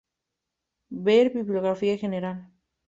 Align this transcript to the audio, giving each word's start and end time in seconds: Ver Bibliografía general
Ver 1.03 1.29
Bibliografía 1.31 1.95
general 1.95 2.49